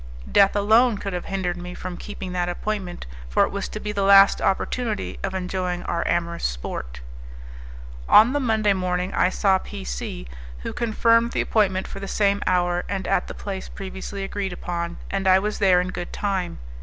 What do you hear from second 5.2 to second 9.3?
of enjoying our amorous sport. On the Monday morning I